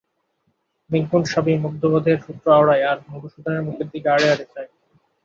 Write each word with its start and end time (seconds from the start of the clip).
বেঙ্কটস্বামী 0.89 1.53
মুগ্ধবোধের 1.57 2.17
সূত্র 2.25 2.45
আওড়ায় 2.53 2.83
আর 2.91 2.97
মধুসূদনের 3.09 3.65
মুখের 3.67 3.87
দিকে 3.93 4.07
আড়ে 4.09 4.27
আড়ে 4.33 4.45
চায়। 4.53 4.69